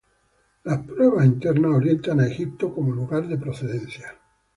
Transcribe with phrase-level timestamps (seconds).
[0.63, 4.15] Las pruebas internas orientan a Egipto como lugar de procedencia.